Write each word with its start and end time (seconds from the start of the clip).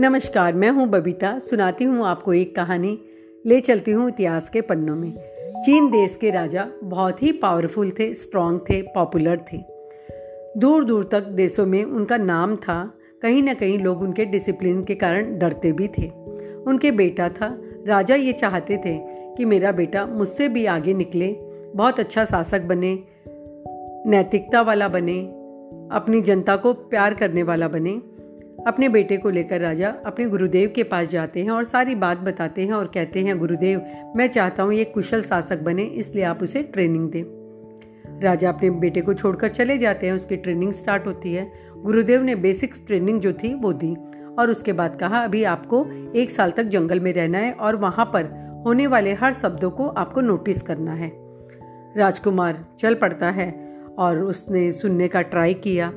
नमस्कार, 0.00 0.54
मैं 0.54 0.70
हूँ 0.70 0.88
बबीता। 0.88 1.38
सुनाती 1.38 1.84
हूँ 1.84 2.06
आपको 2.06 2.34
एक 2.34 2.56
कहानी। 2.56 2.98
ले 3.46 3.60
चलती 3.60 3.90
हूँ 3.90 4.08
इतिहास 4.08 4.48
के 4.48 4.60
पन्नों 4.60 4.96
में। 4.96 5.12
चीन 5.64 5.90
देश 5.90 6.16
के 6.16 6.30
राजा 6.30 6.66
बहुत 6.84 7.22
ही 7.22 7.32
पावरफुल 7.32 7.90
थे 7.90 8.14
स्ट्रांग 8.14 8.58
थे 8.60 8.82
पॉपुलर 8.82 9.44
थे। 9.52 9.58
दूर 10.56 10.84
दूर 10.84 11.08
तक 11.12 11.20
देशों 11.20 11.66
में 11.66 11.84
उनका 11.84 12.16
नाम 12.16 12.56
था। 12.56 12.94
कहीं 13.22 13.42
ना 13.42 13.54
कहीं 13.54 13.78
लोग 13.78 14.02
उनके 14.02 14.24
डिसिप्लिन 14.24 14.84
के 14.84 14.94
कारण 14.94 15.38
डरते 15.38 15.72
भी 15.72 15.88
थे। 15.88 16.08
उनके 16.66 16.90
बेटा 16.90 17.28
था। 17.28 17.62
राजा 17.86 18.14
ये 18.14 18.32
चाहते 18.32 18.76
थे 18.76 18.98
कि 19.36 19.44
मेरा 19.44 19.72
बेटा 19.72 20.06
मुझसे 20.06 20.48
भी 20.48 20.66
आगे 20.66 20.94
निकले, 20.94 21.32
बहुत 21.74 22.00
अच्छा 22.00 22.24
शासक 22.24 22.62
बने, 22.62 23.04
नैतिकता 24.06 24.62
वाला 24.62 24.88
बने, 24.88 25.20
अपनी 25.92 26.20
जनता 26.20 26.56
को 26.56 26.72
प्यार 26.72 27.14
करने 27.14 27.42
वाला 27.42 27.68
बने। 27.68 28.19
अपने 28.66 28.88
बेटे 28.88 29.16
को 29.16 29.30
लेकर 29.30 29.60
राजा 29.60 29.94
अपने 30.06 30.26
गुरुदेव 30.26 30.72
के 30.76 30.82
पास 30.82 31.08
जाते 31.08 31.42
हैं 31.42 31.50
और 31.50 31.64
सारी 31.64 31.94
बात 31.94 32.18
बताते 32.18 32.62
हैं 32.62 32.72
और 32.72 32.90
कहते 32.94 33.20
हैं, 33.20 33.38
गुरुदेव, 33.38 33.82
मैं 34.16 34.26
चाहता 34.26 34.62
हूँ 34.62 34.74
ये 34.74 34.84
कुशल 34.84 35.22
शासक 35.22 35.58
बने, 35.58 35.82
इसलिए 35.82 36.24
आप 36.24 36.42
उसे 36.42 36.62
ट्रेनिंग 36.62 37.10
दें. 37.10 37.24
राजा 38.22 38.48
अपने 38.48 38.70
बेटे 38.70 39.00
को 39.00 39.14
छोड़कर 39.14 39.48
चले 39.48 39.78
जाते 39.78 40.06
हैं, 40.06 40.14
उसकी 40.14 40.36
ट्रेनिंग 40.36 40.72
स्टार्ट 40.72 41.06
होती 41.06 41.32
है। 41.32 41.52
गुरुदेव 41.76 42.22
ने 42.22 42.34
बेसिक्स 42.34 42.86
ट्रेनिंग 42.86 43.20
जो 43.20 43.32
थी, 43.32 43.54
वो 43.54 43.72
दी 43.72 43.96
और 44.38 44.50
उसके 44.50 44.72
बाद 44.72 44.96
कहा, 44.96 45.18
अभी 45.18 45.44
आपको 45.44 45.86
एक 46.16 46.30
साल 46.30 46.50
तक 46.50 46.62
जंगल 46.62 47.00
में 47.00 47.12
रहना 47.12 47.38
है 47.38 47.52
और 47.52 47.76
वहाँ 47.76 48.04
पर 48.04 48.24
होने 48.66 48.86
वाले 48.86 49.12
हर 49.12 49.32
शब्दों 49.32 49.70
को 49.70 49.86
आपको 49.86 50.20
नोटिस 50.20 50.62
करना 50.62 50.92
है। 50.92 51.12
राजकुमार 51.96 52.64
चल 52.78 52.94
पड़ता 52.94 53.30
है 53.30 53.76
और 53.98 54.18
उसने 54.18 54.72
सुनने 54.72 55.08
का 55.08 55.22
ट्राई 55.22 55.54
किया। 55.54 55.92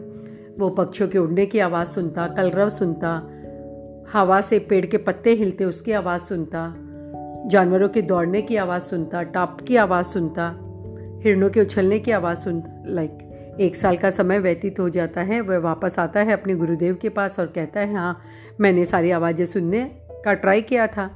वो 0.60 0.70
पक्षियों 0.70 1.10
के 1.10 1.18
उड़ने 1.18 1.46
की 1.46 1.60
आवाज़ 1.60 1.88
सुनता, 1.88 2.28
कलरव 2.28 2.70
सुनता, 2.70 3.12
हवा 4.14 4.42
से 4.42 4.60
पेड़ 4.60 4.86
के 4.86 4.98
पत्ते 4.98 5.34
हिलते 5.34 5.66
उसकी 5.66 5.92
आवाज़ 5.92 6.22
सुनता, 6.22 6.74
जानवरों 7.48 7.90
के 7.90 8.02
दौड़ने 8.02 8.42
की 8.42 8.56
आवाज़ 8.56 8.84
सुनता, 8.84 9.24
टाप 9.24 9.62
की 9.62 9.76
आवाज़ 9.76 10.06
सुनता, 10.06 10.48
हिरणों 11.24 11.50
के 11.50 11.62
उछलने 11.62 12.00
की 12.00 12.12
आवाज़ 12.12 12.38
सुनता 12.38 12.84
लाइक 12.86 13.58
एक 13.60 13.76
साल 13.76 13.98
का 13.98 14.10
समय 14.10 14.40
व्यतीत 14.40 14.80
हो 14.80 14.90
जाता 14.90 15.22
है, 15.22 15.42
वह 15.42 15.58
वापस 15.58 16.00
आता 16.00 16.20
है 16.20 16.34
अपने 16.34 16.56
गुरुदेव 16.56 16.96
के 17.02 17.10
पास 17.10 17.40
और 17.40 17.46
कहता 17.46 17.80
है 17.80 17.94
हाँ 17.94 18.22
मैंने 18.62 18.86
सारी 18.86 19.12
आवाज़ें 19.12 19.46
सुनने 19.46 19.84
का 20.26 20.34
ट्राई 20.34 20.62
किया 20.62 20.88
था। 20.88 21.10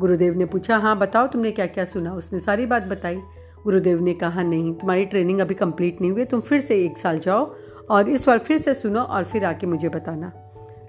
गुरुदेव 0.00 0.34
ने 0.34 0.44
पूछा 0.44 0.76
हाँ 0.76 0.98
बताओ 0.98 1.26
तुमने 1.26 1.50
क्या 1.50 1.66
क्या 1.66 1.84
सुना? 1.84 2.14
उसने 2.14 2.40
सारी 2.40 2.66
बात 2.66 2.82
बताई। 2.82 3.20
गुरुदेव 3.64 4.02
ने 4.02 4.14
कहा, 4.14 4.42
नहीं, 4.42 4.74
तुम्हारी 4.74 5.04
ट्रेनिंग 5.04 5.38
अभी 5.40 5.54
कंप्लीट 5.54 6.00
नहीं 6.00 6.10
हुई, 6.10 6.24
तुम 6.24 6.40
फिर 6.40 6.60
से 6.60 6.84
एक 6.84 6.98
साल 6.98 7.18
जाओ 7.18 7.54
और 7.90 8.08
इस 8.08 8.26
बार 8.26 8.38
फिर 8.38 8.58
से 8.58 8.74
सुनो 8.74 9.00
और 9.00 9.24
फिर 9.24 9.44
आके 9.44 9.66
मुझे 9.66 9.88
बताना। 9.88 10.32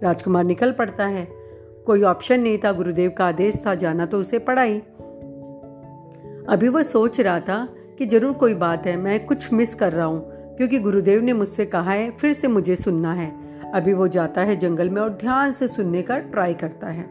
राजकुमार 0.04 0.44
निकल 0.44 0.72
पड़ता 0.72 1.06
है। 1.06 1.28
कोई 1.86 2.02
ऑप्शन 2.02 2.40
नहीं 2.40 2.58
था, 2.58 2.72
गुरुदेव 2.72 3.16
का 3.18 3.28
आदेश 3.28 3.62
था, 3.66 3.76
जाना 3.76 4.06
तो 4.06 4.20
उसे 4.20 4.40
पड़ा 4.40 4.62
ही। 4.62 4.80
अभी 6.50 6.68
वह 6.68 6.84
सोच 6.84 7.20
रहा 7.20 7.40
था 7.40 7.68
कि 7.98 8.06
ज़रूर 8.06 8.34
कोई 8.34 8.54
बात 8.54 8.88
है, 8.88 8.98
मैं 8.98 9.26
कुछ 9.26 9.54
मिस 9.54 9.76
कर 9.76 9.94
रहा 9.94 10.06
हूँ, 10.06 10.22
क्योंकि 10.58 10.80
गुरुदेव 10.80 11.22
ने 11.22 11.34
मुझसे 11.34 11.66
कहा 11.66 11.92
है, 11.92 12.12
फिर 12.12 12.34
से 12.34 12.48
मुझे 12.48 12.76
सुनना 12.76 13.14
है। 13.14 13.48
अभी 13.72 13.94
वो 13.94 14.08
जाता 14.08 14.42
है 14.42 14.56
जंगल 14.56 14.90
में 14.90 15.02
और 15.02 15.10
ध्यान 15.10 15.52
से 15.52 15.68
सुनने 15.68 16.02
का 16.02 16.18
ट्राई 16.20 16.54
करता 16.54 16.88
है। 16.88 17.06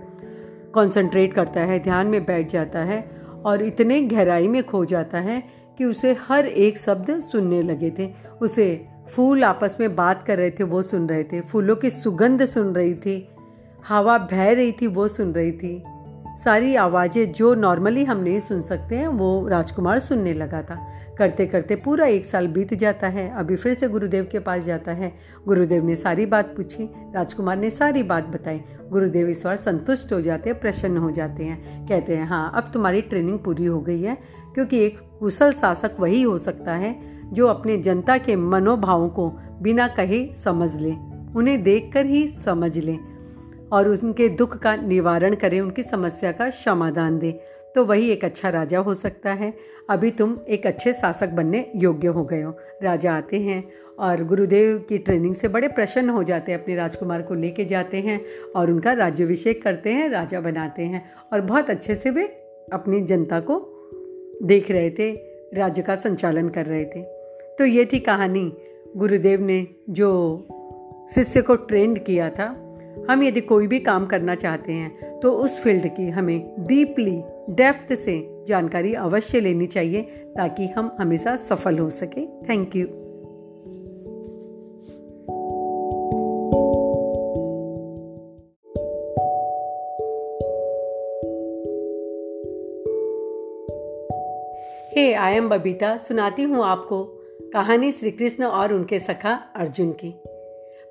कंसंट्रेट 0.74 1.34
करता 1.34 1.60
है, 1.60 1.78
ध्यान 1.78 2.06
में 2.06 2.24
बैठ 2.24 2.50
जाता 2.50 2.78
है 2.78 3.10
और 3.44 3.62
इतने 3.62 4.00
गहराई 4.00 4.48
में 4.48 4.62
खो 4.62 4.84
जाता 4.84 5.18
है 5.18 5.42
कि 5.78 5.84
उसे 5.84 6.16
हर 6.28 6.46
एक 6.46 6.78
शब्द 6.78 7.18
सुनने 7.20 7.62
लगे 7.62 7.92
थे। 7.98 8.12
उसे 8.40 8.88
फूल 9.08 9.44
आपस 9.44 9.76
में 9.80 9.94
बात 9.96 10.22
कर 10.22 10.36
रहे 10.36 10.50
थे, 10.50 10.64
वो 10.64 10.82
सुन 10.82 11.08
रहे 11.08 11.24
थे। 11.24 11.40
फूलों 11.40 11.76
की 11.76 11.90
सुगंध 11.90 12.44
सुन 12.44 12.74
रही 12.74 12.94
थी, 12.94 13.28
हवा 13.88 14.18
बह 14.18 14.52
रही 14.52 14.72
थी, 14.72 14.86
वो 14.86 15.08
सुन 15.08 15.32
रही 15.32 15.52
थी। 15.52 15.82
सारी 16.38 16.74
आवाज़ें 16.76 17.32
जो 17.32 17.54
नॉर्मली 17.54 18.04
हम 18.04 18.18
नहीं 18.18 18.40
सुन 18.40 18.60
सकते 18.60 18.96
हैं, 18.96 19.08
वो 19.08 19.48
राजकुमार 19.48 19.98
सुनने 19.98 20.32
लगा 20.32 20.62
था। 20.62 20.76
करते 21.18 21.46
करते 21.46 21.76
पूरा 21.76 22.06
एक 22.06 22.26
साल 22.26 22.48
बीत 22.48 22.74
जाता 22.74 23.08
है, 23.08 23.28
अभी 23.30 23.56
फिर 23.56 23.74
से 23.74 23.88
गुरुदेव 23.88 24.28
के 24.32 24.38
पास 24.38 24.64
जाता 24.64 24.92
है। 24.92 25.12
गुरुदेव 25.46 25.84
ने 25.84 25.96
सारी 25.96 26.26
बात 26.26 26.54
पूछी, 26.56 26.90
राजकुमार 27.14 27.56
ने 27.56 27.70
सारी 27.70 28.02
बात 28.02 28.24
बताई। 28.24 28.60
गुरुदेव 28.90 29.28
इस 29.28 29.44
बार 29.44 29.56
संतुष्ट 29.56 30.12
हो 30.12 30.20
जाते 30.20 30.50
हैं, 30.50 30.60
प्रसन्न 30.60 30.96
हो 30.96 31.10
जाते 31.10 31.44
हैं। 31.44 31.86
कहते 31.88 32.16
हैं 32.16 32.26
हाँ 32.26 32.50
अब 32.54 32.70
तुम्हारी 32.74 33.00
ट्रेनिंग 33.00 33.38
पूरी 33.38 33.64
हो 33.64 33.80
गई 33.80 34.02
है, 34.02 34.18
क्योंकि 34.54 34.84
एक 34.84 34.98
कुशल 35.20 35.52
शासक 35.52 35.96
वही 36.00 36.22
हो 36.22 36.38
सकता 36.38 36.72
है 36.72 37.15
जो 37.32 37.46
अपने 37.46 37.76
जनता 37.76 38.18
के 38.18 38.36
मनोभावों 38.36 39.08
को 39.08 39.30
बिना 39.62 39.88
कहे 39.88 40.32
समझ 40.32 40.76
ले, 40.76 40.92
उन्हें 41.36 41.62
देखकर 41.62 42.06
ही 42.06 42.28
समझ 42.28 42.78
ले 42.78 42.96
और 43.72 43.88
उनके 43.88 44.28
दुख 44.28 44.58
का 44.58 44.76
निवारण 44.76 45.34
करें, 45.34 45.60
उनकी 45.60 45.82
समस्या 45.82 46.32
का 46.32 46.50
समाधान 46.50 47.18
दें। 47.18 47.32
तो 47.74 47.84
वही 47.84 48.10
एक 48.10 48.24
अच्छा 48.24 48.48
राजा 48.48 48.78
हो 48.78 48.94
सकता 48.94 49.32
है। 49.32 49.54
अभी 49.90 50.10
तुम 50.10 50.38
एक 50.48 50.66
अच्छे 50.66 50.92
शासक 50.92 51.28
बनने 51.28 51.72
योग्य 51.76 52.08
हो 52.08 52.24
गए 52.24 52.42
हो। 52.42 52.56
राजा 52.82 53.12
आते 53.12 53.40
हैं 53.40 53.64
और 53.98 54.24
गुरुदेव 54.24 54.78
की 54.78 54.98
ट्रेनिंग 54.98 55.34
से 55.34 55.48
बड़े 55.48 55.68
प्रसन्न 55.68 56.08
हो 56.08 56.22
जाते 56.22 56.52
हैं, 56.52 56.62
अपने 56.62 56.76
राजकुमार 56.76 57.22
को 57.22 57.34
लेके 57.34 57.64
जाते 57.64 57.96
हैं 57.96 58.20
और 58.56 58.70
उनका 58.70 58.92
राज्यभिषेक 58.92 59.62
करते 59.62 59.90
हैं, 59.90 60.08
राजा 60.08 60.40
बनाते 60.40 60.82
हैं 60.82 61.10
और 61.32 61.40
बहुत 61.40 61.70
अच्छे 61.70 61.94
से 61.94 62.10
वे 62.10 62.22
अपनी 62.72 63.00
जनता 63.00 63.40
को 63.40 63.72
देख 64.42 64.70
रहे 64.70 64.90
थे, 64.90 65.12
राज्य 65.54 65.82
का 65.82 65.94
संचालन 65.94 66.48
कर 66.48 66.66
रहे 66.66 66.84
थे। 66.84 67.15
तो 67.58 67.64
ये 67.64 67.84
थी 67.84 67.98
कहानी 67.98 68.52
गुरुदेव 68.96 69.40
ने 69.40 69.66
जो 69.90 70.08
शिष्य 71.14 71.42
को 71.42 71.56
ट्रेंड 71.56 71.98
किया 71.98 72.30
था। 72.30 72.44
हम 73.10 73.22
यदि 73.22 73.40
कोई 73.40 73.66
भी 73.66 73.80
काम 73.80 74.06
करना 74.06 74.34
चाहते 74.34 74.72
हैं 74.72 75.20
तो 75.20 75.32
उस 75.32 75.60
फ़ील्ड 75.60 75.86
की 75.86 76.08
हमें 76.08 76.54
डीपली 76.60 77.22
डेप्थ 77.50 77.94
से 77.94 78.44
जानकारी 78.48 78.94
अवश्य 78.94 79.40
लेनी 79.40 79.66
चाहिए, 79.66 80.02
ताकि 80.36 80.66
हम 80.66 80.96
हमेशा 81.00 81.36
सफल 81.36 81.78
हो 81.78 81.90
सके। 81.90 82.26
Thank 82.48 82.76
you 82.76 82.86
hey 94.96 95.12
I 95.12 95.34
am 95.34 95.48
Babita 95.48 95.96
सुनाती 95.96 96.42
हूँ 96.42 96.64
आपको 96.64 97.15
कहानी 97.56 97.92
श्री 97.92 98.10
कृष्ण 98.10 98.44
और 98.44 98.72
उनके 98.72 99.00
सखा 99.00 99.30
अर्जुन 99.56 99.92
की। 99.92 100.14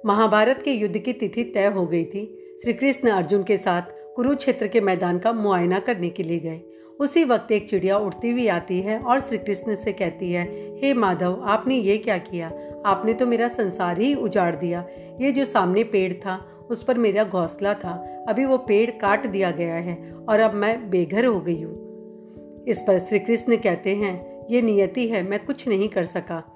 महाभारत 0.05 0.61
के 0.65 0.71
युद्ध 0.71 0.97
की 0.97 1.13
तिथि 1.13 1.43
तय 1.43 1.65
हो 1.65 1.85
गई 1.85 2.05
थी। 2.05 2.55
श्री 2.63 2.73
कृष्ण 2.73 3.09
अर्जुन 3.09 3.43
के 3.43 3.57
साथ 3.57 3.81
कुरुक्षेत्र 4.15 4.67
के 4.67 4.81
मैदान 4.81 5.19
का 5.19 5.33
मुआयना 5.33 5.79
करने 5.79 6.09
के 6.09 6.23
लिए 6.23 6.39
गए। 6.39 6.61
उसी 6.99 7.23
वक्त 7.23 7.51
एक 7.51 7.69
चिड़िया 7.69 7.97
उड़ती 7.97 8.31
हुई 8.31 8.47
आती 8.47 8.79
है 8.79 8.99
और 8.99 9.21
श्री 9.21 9.37
कृष्ण 9.37 9.75
से 9.75 9.93
कहती 9.93 10.31
है, 10.31 10.43
हे 10.75 10.89
hey 10.89 10.97
माधव, 10.97 11.43
आपने 11.43 11.75
ये 11.75 11.97
क्या 11.97 12.17
किया? 12.17 12.47
आपने 12.85 13.13
तो 13.13 13.25
मेरा 13.25 13.47
संसार 13.47 14.01
ही 14.01 14.15
उजाड़ 14.15 14.55
दिया। 14.55 14.85
ये 15.21 15.31
जो 15.31 15.45
सामने 15.45 15.83
पेड़ 15.83 16.13
था, 16.13 16.67
उस 16.69 16.83
पर 16.83 16.97
मेरा 16.97 17.23
घोंसला 17.23 17.73
था। 17.73 18.25
अभी 18.29 18.45
वो 18.45 18.57
पेड़ 18.57 18.91
काट 18.91 19.27
दिया 19.27 19.51
गया 19.51 19.75
है 19.75 20.13
और 20.29 20.39
अब 20.39 20.53
मैं 20.53 20.89
बेघर 20.89 21.25
हो 21.25 21.39
गई 21.39 21.61
हूँ। 21.61 22.65
इस 22.67 22.81
पर 22.81 22.99
श्री 22.99 23.19
कृष्ण 23.19 23.57
कहते 23.57 23.95
हैं, 23.95 24.45
ये 24.49 24.61
नियति 24.61 25.07
है, 25.07 25.23
मैं 25.23 25.45
कुछ 25.45 25.67
नहीं 25.67 25.89
कर 25.89 26.05
सका। 26.05 26.51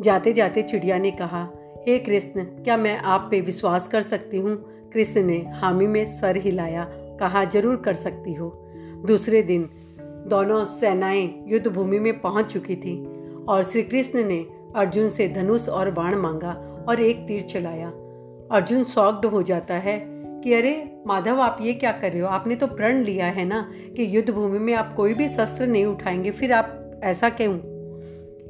जाते 0.00 0.32
जाते 0.32 0.62
चिड़िया 0.62 0.98
ने 0.98 1.10
कहा, 1.10 1.48
हे 1.88 1.96
hey 1.96 2.06
कृष्ण, 2.06 2.44
क्या 2.44 2.76
मैं 2.76 2.98
आप 2.98 3.28
पे 3.30 3.40
विश्वास 3.40 3.88
कर 3.88 4.02
सकती 4.02 4.38
हूँ? 4.38 4.64
कृष्ण 4.92 5.22
ने 5.22 5.46
हामी 5.54 5.86
में 5.86 6.06
सर 6.06 6.36
हिलाया, 6.36 6.88
कहा, 6.92 7.44
ज़रूर 7.44 7.76
कर 7.76 7.94
सकती 7.94 8.34
हो। 8.34 8.68
दूसरे 9.06 9.42
दिन, 9.42 9.70
दोनों 10.26 10.64
सेनाएँ 10.64 11.44
युद्ध 11.46 11.66
भूमि 11.66 11.98
में 11.98 12.20
पहुँच 12.20 12.46
चुकी 12.46 12.76
थी 12.76 13.06
और 13.48 13.64
श्री 13.64 13.82
कृष्ण 13.82 14.24
ने 14.24 14.46
अर्जुन 14.76 15.08
से 15.08 15.28
धनुष 15.28 15.68
और 15.68 15.90
बाण 15.90 16.14
मांगा 16.14 16.84
और 16.88 17.00
एक 17.00 17.16
तीर 17.16 17.42
चलाया। 17.42 17.88
अर्जुन 18.52 18.84
सॉक्ड 18.84 19.26
हो 19.26 19.42
जाता 19.42 19.74
है 19.74 20.06
कि, 20.42 20.54
अरे, 20.54 21.02
माधव, 21.06 21.40
आप 21.40 21.58
ये 21.60 21.74
क्या 21.74 21.92
कर 21.92 22.10
रहे 22.10 22.20
हो? 22.20 22.28
आपने 22.28 22.56
तो 22.56 22.66
प्रण 22.66 23.02
लिया 23.02 23.26
है 23.26 23.44
ना 23.44 23.70
कि 23.96 24.16
युद्ध 24.16 24.30
भूमि 24.30 24.58
में 24.58 24.74
आप 24.74 24.94
कोई 24.96 25.14
भी 25.14 25.28
शस्त्र 25.28 25.66
नहीं 25.66 25.84
उठाएँगे, 25.84 26.30
फिर 26.30 26.52
आप 26.52 27.00
ऐसा 27.04 27.28
क्यों? 27.28 27.75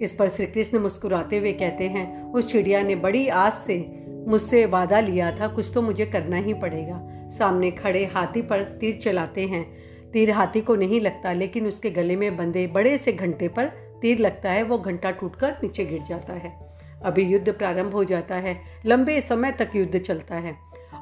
इस 0.02 0.12
पर 0.12 0.28
श्री 0.28 0.46
कृष्ण 0.46 0.78
मुस्कुराते 0.78 1.38
हुए 1.38 1.52
कहते 1.52 1.84
हैं, 1.84 2.32
उस 2.32 2.52
चिड़िया 2.52 2.82
ने 2.82 2.94
बड़ी 2.94 3.28
आस 3.28 3.64
से 3.66 4.06
मुझसे 4.28 4.66
वादा 4.66 5.00
लिया 5.00 5.36
था, 5.40 5.48
कुछ 5.48 5.70
तो 5.74 5.82
मुझे 5.82 6.06
करना 6.06 6.36
ही 6.36 6.54
पड़ेगा। 6.54 7.08
सामने 7.38 7.70
खड़े 7.70 8.04
हाथी 8.04 8.42
पर 8.42 8.62
तीर 8.62 8.96
चलाते 8.96 9.46
हैं। 9.46 9.76
तीर 10.12 10.30
हाथी 10.30 10.60
को 10.60 10.74
नहीं 10.74 11.00
लगता, 11.00 11.32
लेकिन 11.32 11.66
उसके 11.66 11.90
गले 11.90 12.16
में 12.16 12.36
बंधे 12.36 12.66
बड़े 12.66 12.98
से 12.98 13.12
घंटे 13.12 13.48
पर 13.48 13.66
तीर 14.02 14.18
लगता 14.18 14.50
है, 14.50 14.62
वो 14.62 14.78
घंटा 14.78 15.10
टूटकर 15.10 15.50
नीचे 15.62 15.84
गिर 15.84 16.02
जाता 16.02 16.32
है। 16.32 16.66
अभी 17.02 17.22
युद्ध 17.22 17.52
प्रारंभ 17.52 17.92
हो 17.92 18.04
जाता 18.04 18.34
है। 18.34 18.60
लंबे 18.86 19.20
समय 19.20 19.52
तक 19.52 19.70
युद्ध 19.76 19.98
चलता 19.98 20.34
है। 20.34 20.56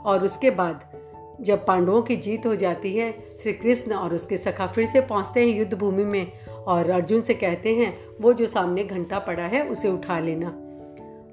और 0.04 0.24
उसके 0.24 0.50
बाद 0.50 1.04
जब 1.40 1.66
पांडवों 1.66 2.02
की 2.02 2.16
जीत 2.16 2.46
हो 2.46 2.56
जाती 2.56 2.96
है 2.96 3.12
श्री 3.12 3.52
कृष्ण 3.52 3.92
और 3.92 4.14
उसके 4.14 4.38
सखा 4.38 4.66
फिर 4.66 4.86
से 4.86 5.00
पहुँचते 5.00 5.40
हैं 5.40 5.58
युद्ध 5.58 5.74
भूमि 5.74 6.04
में। 6.04 6.32
और 6.66 6.90
अर्जुन 6.90 7.20
से 7.20 7.34
कहते 7.34 7.74
हैं, 7.74 7.96
वो 8.20 8.32
जो 8.32 8.46
सामने 8.46 8.84
घंटा 8.84 9.18
पड़ा 9.18 9.42
है, 9.42 9.68
उसे 9.68 9.88
उठा 9.88 10.18
लेना। 10.18 10.48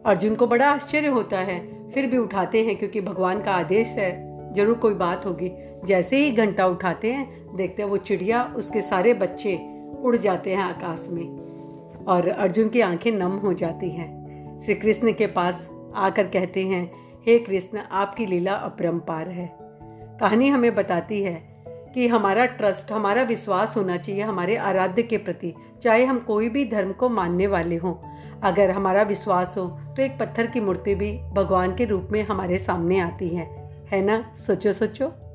अर्जुन 0.06 0.36
को 0.36 0.48
बड़ा 0.48 0.72
आश्चर्य 0.72 1.08
होता 1.08 1.40
है, 1.40 1.90
फिर 1.92 2.06
भी 2.06 2.18
उठाते 2.18 2.66
हैं 2.66 2.76
क्योंकि 2.76 3.02
भगवान 3.02 3.42
का 3.42 3.52
आदेश 3.52 3.88
है। 3.88 4.32
ज़रूर 4.54 4.78
कोई 4.78 4.94
बात 4.94 5.26
होगी। 5.26 5.52
जैसे 5.86 6.18
ही 6.18 6.32
घंटा 6.32 6.66
उठाते 6.66 7.12
हैं, 7.12 7.56
देखते 7.56 7.82
हैं 7.82 7.90
वो 7.90 7.98
चिड़िया, 7.98 8.54
उसके 8.56 8.82
सारे 8.82 9.14
बच्चे 9.14 9.60
उड़ 10.04 10.16
जाते 10.16 10.50
हैं 10.50 10.64
आकाश 10.64 11.08
में 11.12 12.06
और 12.08 12.28
अर्जुन 12.28 12.70
की 12.70 12.82
आँखें 12.82 13.12
नम 13.12 13.32
हो 13.32 13.54
जाती 13.54 13.90
हैं। 13.90 14.22
श्री 14.62 14.76
कृष्ण 14.76 15.14
के 15.14 15.28
पास 15.28 15.70
आकर 15.96 16.24
कहते 16.24 16.66
हैं, 16.66 16.92
हे 17.28 17.40
कृष्ण, 17.40 17.78
आपकी 17.78 18.26
लीला 18.26 18.54
अपरम्पार 18.54 19.30
है। 19.30 19.58
कहानी 20.20 20.48
हमें 20.48 20.76
बताती 20.76 21.22
है 21.22 21.51
कि 21.96 22.08
हमारा 22.08 22.46
ट्रस्ट 22.46 22.92
हमारा 22.92 23.22
विश्वास 23.22 23.78
होना 23.78 23.98
चाहिए 23.98 24.22
हमारे 24.22 24.56
आराध्य 24.56 25.04
के 25.04 25.18
प्रति, 25.18 25.54
चाहे 25.82 26.06
हम 26.06 26.20
कोई 26.20 26.50
भी 26.50 26.66
धर्म 26.66 26.92
को 26.92 27.10
मानने 27.10 27.48
वाले 27.48 27.76
हों। 27.76 27.96
अगर 28.42 28.72
हमारा 28.72 29.02
विश्वास 29.02 29.56
हो 29.58 29.66
तो 29.66 30.02
एक 30.02 30.20
पत्थर 30.20 30.48
की 30.48 30.60
मूर्ति 30.60 30.96
भी 30.96 31.18
भगवान 31.18 31.76
के 31.76 31.86
रूप 31.86 32.08
में 32.12 32.24
हमारे 32.24 32.58
सामने 32.58 33.00
आती 33.00 33.30
है। 33.30 33.72
है 33.92 34.02
ना? 34.02 34.36
सोचो 34.38 34.74
सोचो। 34.74 35.31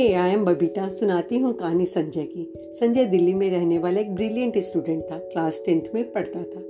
हे 0.00 0.12
आई 0.12 0.30
एम 0.30 0.44
बबीता 0.44 0.88
सुनाती 0.88 1.38
हूँ 1.38 1.52
कहानी 1.52 1.86
संजय 1.86 2.22
की। 2.22 2.52
संजय 2.58 3.04
दिल्ली 3.04 3.34
में 3.34 3.50
रहने 3.50 3.78
वाला 3.78 4.00
एक 4.00 4.14
ब्रिलियंट 4.14 4.58
स्टूडेंट 4.58 5.02
था 5.02 5.18
क्लास 5.18 5.62
टेंथ 5.66 5.82
में 5.94 6.12
पढ़ता 6.12 6.42
था। 6.42 6.62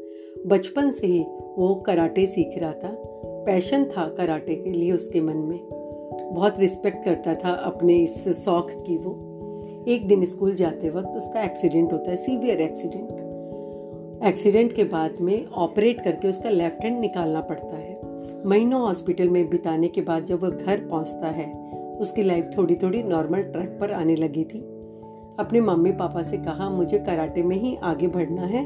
बचपन 0.46 0.90
से 0.90 1.06
ही 1.06 1.20
वो 1.58 1.74
कराटे 1.74 2.26
सीख 2.26 2.58
रहा 2.58 2.72
था। 2.72 2.90
पैशन 3.46 3.84
था 3.84 4.08
कराटे 4.08 4.54
के 4.54 4.70
लिए 4.70 4.92
उसके 4.92 5.20
मन 5.20 5.36
में। 5.36 5.58
बहुत 6.32 6.60
रिस्पेक्ट 6.60 7.04
करता 7.04 7.34
था 7.34 7.52
अपने 7.52 7.98
इस 7.98 8.28
शौक 8.28 8.70
की 8.70 8.96
वो। 8.96 9.14
एक 9.88 10.08
दिन 10.08 10.24
स्कूल 10.24 10.54
जाते 10.54 10.90
वक्त 10.90 11.08
उसका 11.08 11.42
एक्सीडेंट 11.42 11.92
होता 11.92 12.10
है 12.10 12.16
सीवियर 12.16 12.60
एक्सीडेंट 12.60 13.10
एक्सीडेंट 14.24 14.76
के 14.76 14.84
बाद 14.84 15.20
में 15.20 15.46
ऑपरेट 15.46 16.04
करके 16.04 16.28
उसका 16.28 16.50
लेफ़्ट 16.50 16.84
हैंड 16.84 17.00
निकालना 17.00 17.40
पड़ता 17.40 17.76
है। 17.76 18.00
महीनों 18.46 18.80
हॉस्पिटल 18.80 19.28
में 19.28 19.48
बिताने 19.50 19.88
के 19.88 20.00
बाद 20.00 20.26
जब 20.26 20.42
वह 20.42 20.50
घर 20.50 20.80
पहुँचता 20.80 21.26
है 21.26 21.70
उसकी 22.00 22.22
लाइफ 22.22 22.50
थोड़ी 22.56 22.76
थोड़ी 22.76 23.02
नॉर्मल 23.02 23.42
ट्रैक 23.42 23.78
पर 23.80 23.92
आने 23.92 24.16
लगी 24.16 24.44
थी। 24.44 24.58
अपने 25.40 25.60
मम्मी 25.60 25.92
पापा 25.92 26.22
से 26.22 26.36
कहा, 26.36 26.68
मुझे 26.70 26.98
कराटे 26.98 27.42
में 27.42 27.56
ही 27.56 27.76
आगे 27.76 28.08
बढ़ना 28.08 28.42
है। 28.42 28.64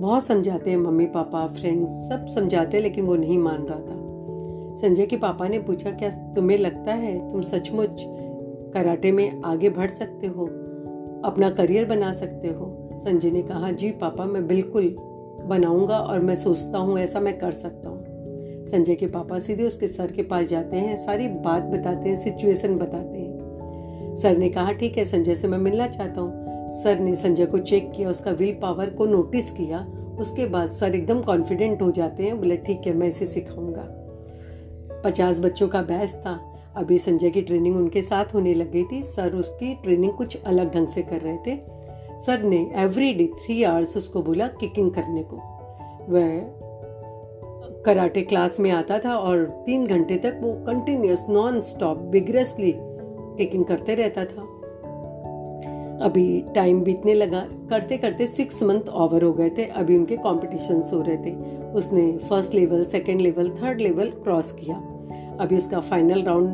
बहुत 0.00 0.24
समझाते 0.24 0.70
हैं 0.70 0.76
मम्मी 0.76 1.06
पापा 1.06 1.46
फ्रेंड्स 1.46 1.92
सब 1.92 2.26
समझाते 2.28 2.78
लेकिन 2.78 3.04
वो 3.04 3.16
नहीं 3.16 3.38
मान 3.38 3.62
रहा 3.62 3.80
था। 3.80 4.02
संजय 4.74 5.06
के 5.06 5.16
पापा 5.16 5.48
ने 5.48 5.58
पूछा, 5.58 5.90
क्या 5.90 6.10
तुम्हें 6.10 6.58
लगता 6.58 6.92
है 6.92 7.32
तुम 7.32 7.42
सचमुच 7.42 8.04
कराटे 8.74 9.12
में 9.12 9.42
आगे 9.42 9.70
बढ़ 9.70 9.90
सकते 9.90 10.26
हो? 10.26 10.46
अपना 11.24 11.50
करियर 11.50 11.84
बना 11.84 12.12
सकते 12.12 12.48
हो? 12.48 12.88
संजय 12.92 13.30
ने 13.30 13.42
कहा, 13.42 13.70
जी 13.70 13.90
पापा, 13.90 14.24
मैं 14.24 14.46
बिल्कुल 14.46 14.96
बनाऊँगा 15.46 15.98
और 15.98 16.20
मैं 16.20 16.36
सोचता 16.36 16.78
हूँ, 16.78 16.98
ऐसा 16.98 17.20
मैं 17.20 17.38
कर 17.38 17.52
सकता 17.52 17.88
हूँ। 17.88 18.01
संजय 18.66 18.94
के 18.94 19.06
पापा 19.06 19.38
सीधे 19.38 19.64
उसके 19.64 19.88
सर 19.88 20.12
के 20.12 20.22
पास 20.22 20.46
जाते 20.46 20.76
हैं, 20.76 20.96
सारी 20.96 21.28
बात 21.28 21.62
बताते 21.62 22.08
हैं 22.08 22.16
सिचुएशन 22.16 22.76
बताते 22.76 23.18
हैं। 23.18 24.14
सर 24.16 24.36
ने 24.36 24.48
कहा, 24.48 24.72
ठीक 24.72 24.98
है, 24.98 25.04
संजय 25.04 25.34
से 25.34 25.48
मैं 25.48 25.58
मिलना 25.58 25.88
चाहता 25.88 26.20
हूँ। 26.20 26.70
सर 26.72 26.98
ने 26.98 27.16
संजय 27.16 27.46
को 27.46 27.58
चेक 27.58 27.92
किया, 27.96 28.10
उसका 28.10 28.30
विल 28.30 28.54
पावर 28.62 28.90
को 28.90 29.06
नोटिस 29.06 29.50
किया। 29.50 29.86
उसके 30.18 30.46
बाद 30.46 30.68
सर 30.68 30.94
एकदम 30.94 31.22
कॉन्फिडेंट 31.22 31.82
हो 31.82 31.90
जाते 31.90 32.22
हैं, 32.22 32.38
बोले, 32.38 32.56
ठीक 32.56 32.86
है, 32.86 32.92
मैं 32.92 33.08
इसे 33.08 33.26
सिखाऊँगा। 33.26 33.86
पचास 35.04 35.40
बच्चों 35.40 35.68
का 35.68 35.82
बैच 35.82 36.10
था। 36.10 36.40
अभी 36.76 36.98
संजय 36.98 37.30
की 37.30 37.42
ट्रेनिंग 37.42 37.76
उनके 37.76 38.02
साथ 38.02 38.34
होने 38.34 38.54
लग 38.54 38.72
गई 38.72 38.84
थी। 38.84 39.02
सर 39.02 39.34
उसकी 39.34 39.74
ट्रेनिंग 39.74 40.12
कुछ 40.12 40.42
अलग 40.42 40.74
ढंग 40.74 40.88
से 40.88 41.02
कर 41.02 41.20
रहे 41.20 41.36
थे। 41.36 41.58
सर 42.16 42.42
ने 42.42 42.72
एवरी 42.76 43.12
डे 43.14 43.26
थ्री 43.26 43.62
आवर्स 43.62 43.96
उसको 43.96 44.22
बोला 44.22 44.46
किकिंग 44.46 44.90
करने 44.90 45.22
को। 45.22 45.36
वह 46.08 46.40
कराटे 47.86 48.22
क्लास 48.22 48.60
में 48.60 48.70
आता 48.70 48.98
था 48.98 49.16
और 49.16 49.62
तीन 49.66 49.86
घंटे 49.86 50.16
तक 50.16 50.38
वो 50.42 50.52
continuous 50.52 51.26
non 51.28 51.60
stop 51.60 51.98
vigorously 51.98 52.74
kicking 52.78 53.64
करते 53.64 53.94
रहता 53.94 54.24
था। 54.24 54.42
अभी 56.04 56.44
टाइम 56.54 56.80
बीतने 56.80 57.14
लगा। 57.14 57.46
करते 57.70 57.96
करते 57.96 58.26
सिक्स 58.26 58.62
मंथ 58.62 58.88
ओवर 58.88 59.22
हो 59.22 59.32
गए 59.32 59.50
थे। 59.50 59.64
अभी 59.64 59.98
उनके 59.98 60.16
कॉम्पिटिशन्स 60.16 60.92
हो 60.92 61.02
रहे 61.02 61.16
थे। 61.16 61.34
उसने 61.72 62.18
first 62.18 62.54
level 62.54 62.84
second 62.84 63.20
level 63.20 63.50
third 63.50 63.80
level 63.80 64.10
cross 64.10 64.52
किया। 64.52 64.76
अभी 65.40 65.56
उसका 65.56 65.80
फाइनल 65.80 66.22
राउंड 66.22 66.48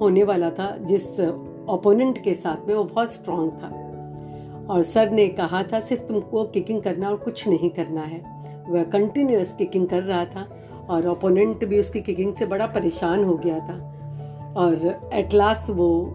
होने 0.00 0.22
वाला 0.22 0.50
था, 0.50 0.78
जिस 0.80 1.20
ओपोनेंट 1.68 2.18
के 2.18 2.34
साथ 2.34 2.68
में 2.68 2.74
वो 2.74 2.84
बहुत 2.84 3.12
स्ट्रांग 3.12 3.50
था। 3.50 3.68
और 4.70 4.82
सर 4.82 5.10
ने 5.10 5.28
कहा 5.28 5.62
था, 5.62 5.80
सिर्फ़ 5.80 6.02
तुमको 6.02 6.44
किकिंग 6.44 6.82
करना 6.82 7.08
और 7.08 7.16
कुछ 7.16 7.48
नहीं 7.48 7.70
करना 7.70 8.00
है। 8.00 8.38
वह 8.68 8.82
कंटिन्यूस 8.82 9.52
किकिंग 9.52 9.88
कर 9.88 10.02
रहा 10.02 10.24
था। 10.24 10.48
और 10.90 11.06
ओपोनेंट 11.06 11.64
भी 11.64 11.80
उसकी 11.80 12.00
किकिंग 12.00 12.34
से 12.34 12.46
बड़ा 12.46 12.66
परेशान 12.66 13.24
हो 13.24 13.36
गया 13.36 13.58
था। 13.58 14.54
और 14.56 15.00
एट 15.14 15.34
लास्ट 15.34 15.70
वो 15.70 16.14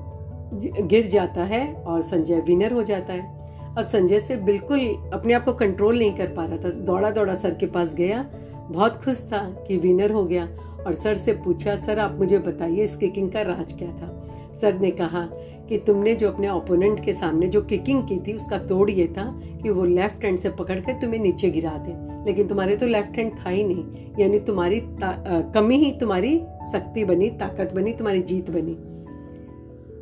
गिर 0.80 1.08
जाता 1.08 1.44
है 1.44 1.74
और 1.74 2.02
संजय 2.02 2.40
विनर 2.40 2.74
हो 2.74 2.84
जाता 2.84 3.14
है। 3.14 3.44
अब 3.78 3.88
संजय 3.88 4.20
से 4.20 4.36
बिल्कुल 4.36 4.80
अपने 5.14 5.34
आप 5.34 5.46
को 5.46 5.54
कंट्रोल 5.54 6.00
नहीं 6.00 6.14
कर 6.14 6.28
पा 6.28 6.46
रहा 6.46 6.58
था। 6.58 6.70
दौड़ा 6.70 7.12
दौड़ा 7.12 7.36
सर 7.36 7.54
के 7.54 7.66
पास 7.66 7.94
गया, 7.94 8.26
बहुत 8.70 9.04
खुश 9.04 9.24
था 9.24 9.38
कि 9.68 9.78
विनर 9.78 10.12
हो 10.12 10.26
गया। 10.26 10.46
और 10.88 10.96
सर 10.96 11.16
से 11.16 11.34
पूछा, 11.34 11.76
सर, 11.76 12.00
आप 12.00 12.18
मुझे 12.20 12.40
बताइए, 12.40 12.84
इस 12.84 12.96
किकिंग 12.96 13.32
का 13.32 13.42
राज 13.42 13.74
क्या 13.74 13.88
था? 13.88 14.23
सर 14.62 14.80
ने 14.80 14.92
कहा 14.92 15.30
कि 15.70 15.78
तुमने 15.78 16.16
जो 16.16 16.32
अपने 16.32 16.50
ओपोनेंट 16.50 17.04
के 17.06 17.14
सामने 17.14 17.48
जो 17.48 17.62
किकिंग 17.62 18.08
की 18.08 18.18
थी 18.20 18.34
उसका 18.34 18.58
तोड़ 18.58 18.90
ये 18.92 19.08
था 19.08 19.42
कि 19.64 19.70
वो 19.70 19.84
लेफ़्ट 19.86 20.24
हैंड 20.24 20.38
से 20.38 20.50
पकड़ 20.50 20.80
कर 20.80 20.94
तुम्हें 20.94 21.20
नीचे 21.20 21.50
गिरा 21.50 21.78
दे। 21.78 21.94
लेकिन 22.26 22.48
तुम्हारे 22.48 22.76
तो 22.76 22.88
लेफ़्ट 22.88 23.18
हैंड 23.18 23.32
था 23.40 23.50
ही 23.50 23.64
नहीं। 23.64 24.14
यानी 24.20 24.40
तुम्हारी 24.40 24.80
आ, 25.04 25.42
कमी 25.52 25.78
ही 25.78 25.92
तुम्हारी 25.92 26.38
शक्ति 26.72 27.06
बनी 27.06 27.30
ताकत 27.30 27.74
बनी 27.74 27.94
तुम्हारी 27.94 28.22
जीत 28.22 28.50
बनी। 28.50 28.78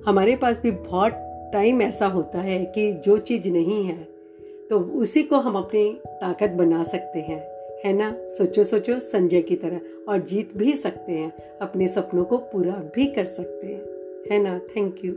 हमारे 0.06 0.36
पास 0.36 0.60
भी 0.64 0.72
बहुत 0.72 1.12
टाइम 1.54 1.82
ऐसा 1.82 2.08
होता 2.08 2.42
है 2.42 2.64
कि 2.66 2.92
जो 2.94 3.18
चीज़ 3.18 3.50
नहीं 3.50 3.84
है 3.86 3.98
तो 4.70 4.80
उसी 4.80 5.24
को 5.24 5.36
हम 5.36 5.56
अपनी 5.56 5.90
ताकत 6.08 6.50
बना 6.50 6.84
सकते 6.84 7.20
हैं। 7.20 7.40
है 7.86 7.94
ना? 7.94 8.16
सोचो 8.28 8.64
सोचो 8.64 9.00
संजय 9.00 9.42
की 9.42 9.56
तरह। 9.56 9.82
और 10.10 10.20
जीत 10.20 10.58
भी 10.58 10.74
सकते 10.74 11.12
हैं 11.12 11.32
अपने 11.62 11.88
सपनों 11.88 12.24
को 12.26 12.38
पूरा 12.38 12.74
भी 12.96 13.06
कर 13.06 13.26
सकते 13.26 13.68
हैं। 13.68 13.91
है 14.32 14.40
ना? 14.44 14.60
Thank 14.60 15.06
you 15.06 15.14